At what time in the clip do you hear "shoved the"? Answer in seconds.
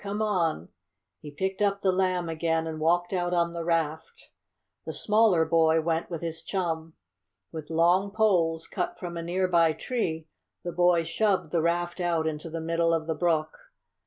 11.07-11.61